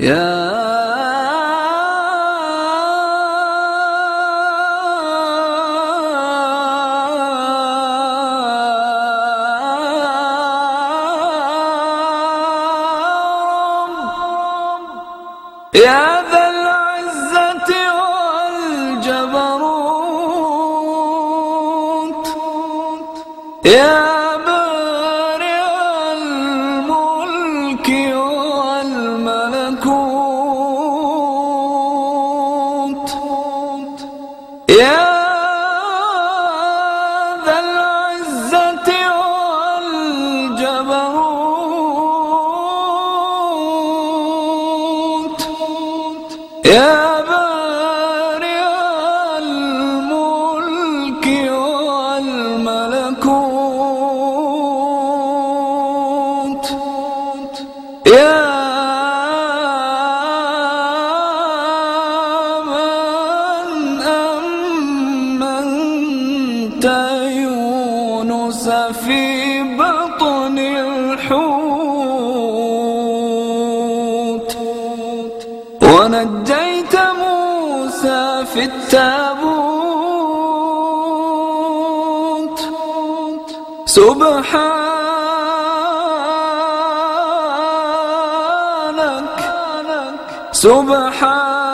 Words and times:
يا 0.00 0.54
يا 15.74 16.22
ذا 16.30 16.48
العزة 16.50 17.70
والجبروت. 17.98 19.34
يا 23.64 24.13
يا 34.74 35.24
ذا 37.46 37.58
العزة 37.58 38.88
والجبروت. 45.24 45.40
يا 46.64 47.13
يونس 66.84 68.68
في 68.68 69.62
بطن 69.62 70.58
الحوت. 70.58 71.44
ونجيت 75.82 76.96
موسى 76.96 78.44
في 78.54 78.64
التابوت. 78.64 79.54
سبحانك 83.86 84.84
سبحانك. 90.52 91.73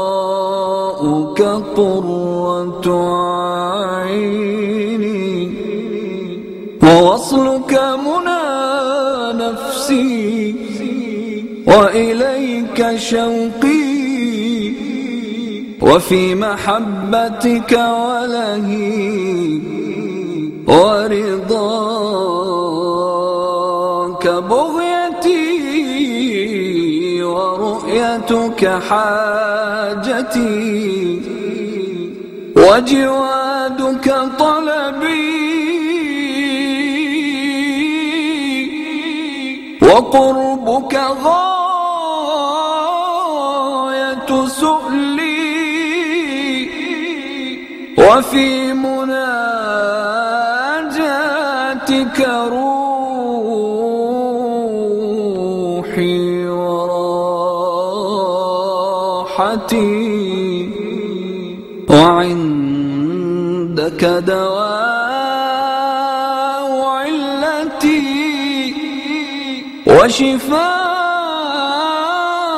ولقاؤك 0.08 1.42
قرة 1.76 2.86
عيني 4.02 5.54
ووصلك 6.82 7.72
منى 8.06 8.27
نفسي 9.90 10.54
وإليك 11.66 12.96
شوقي 12.96 13.98
وفي 15.80 16.34
محبتك 16.34 17.72
ولهي 17.72 19.60
ورضاك 20.68 21.18
بغيتي 24.28 25.48
ورؤيتك 27.22 28.66
حاجتي 28.90 30.48
وجوادك 32.56 34.06
طلبي 34.38 35.27
وقربك 39.98 40.94
غاية 41.24 41.50
سؤلي 44.46 45.48
وفي 47.98 48.72
مناجاتك 48.72 49.38
روحي 52.52 53.88
وراحتي 59.18 59.78
وعندك 61.90 63.24
دواء 64.04 64.97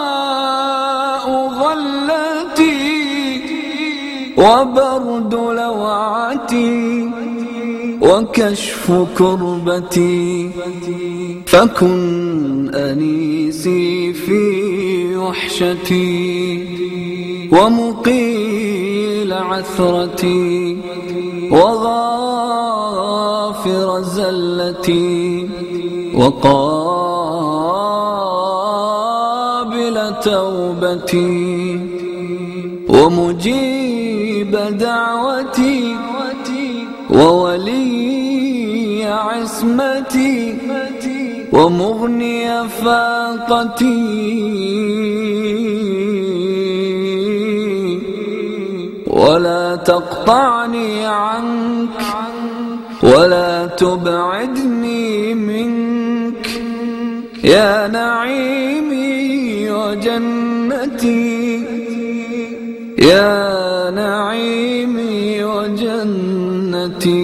وشفاء 0.00 1.24
غلتي 1.60 2.80
وبرد 4.38 5.34
لوعتي 5.34 7.10
وكشف 8.02 8.92
كربتي 9.18 10.50
فكن 11.46 12.70
أنيسي 12.74 14.12
في 14.12 15.16
وحشتي 15.16 16.40
ومقيل 17.52 19.32
عثرتي 19.32 20.76
وغافر 21.50 22.70
زلتي 24.02 25.48
وقابل 26.14 26.99
توبتي 30.22 31.80
ومجيب 32.88 34.52
دعوتي 34.70 35.96
وولي 37.10 39.04
عصمتي 39.04 40.58
ومغني 41.52 42.68
فاقتي. 42.68 44.30
ولا 49.06 49.76
تقطعني 49.76 51.06
عنك 51.06 52.00
ولا 53.02 53.66
تبعدني 53.66 55.34
منك. 55.34 56.46
يا 57.44 57.88
نعيمي 57.88 58.99
وجنتي 59.80 61.30
يا 62.98 63.90
نعيمي 63.90 65.44
وجنتي. 65.44 67.20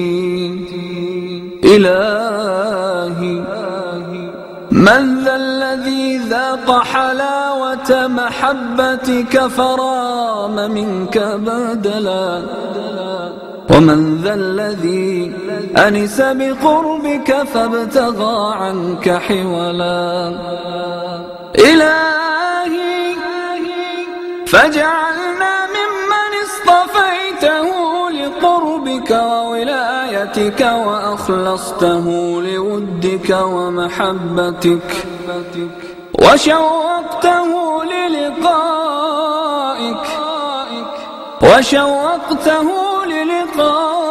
إلهي 1.64 3.36
من 4.70 5.02
ذا 5.24 5.36
الذي 5.36 6.18
ذاق 6.18 6.68
حلاوة 6.82 7.90
محبتك 8.06 9.34
فرام 9.46 10.56
منك 10.70 11.16
بدلا. 11.18 12.42
ومن 13.70 14.00
ذا 14.22 14.34
الذي 14.34 15.32
أنس 15.76 16.18
بقربك 16.20 17.30
فابتغى 17.52 18.54
عنك 18.54 19.06
حولا. 19.10 20.32
إلهي 21.58 22.35
فاجعلنا 24.46 25.66
ممن 25.66 26.32
اصطفيته 26.46 27.68
لقربك 28.10 29.10
وولايتك 29.10 30.60
وأخلصته 30.60 32.06
لودك 32.42 33.30
ومحبتك 33.42 35.06
وشوقته 36.22 37.50
للقائك 37.84 39.26
وشوقته 41.42 42.68
للقائك 43.04 44.06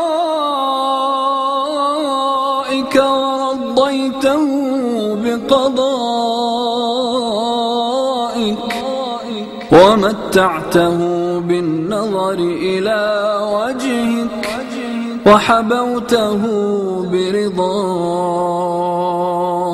ورضيته 3.75 4.45
بقضائك 5.23 6.44
ومتعته 9.75 10.97
بالنظر 11.39 12.39
إلى 12.39 13.01
وجهك 13.55 14.45
وحبوته 15.25 16.41